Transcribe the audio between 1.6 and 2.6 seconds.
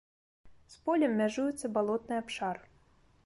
балотны абшар.